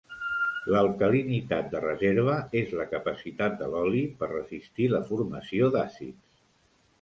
L'alcalinitat 0.75 1.67
de 1.73 1.81
reserva 1.83 2.37
és 2.61 2.73
la 2.79 2.87
capacitat 2.95 3.59
de 3.61 3.69
l'oli 3.75 4.01
per 4.23 4.31
resistir 4.33 4.89
la 4.95 5.03
formació 5.11 5.71
d'àcids. 5.77 6.19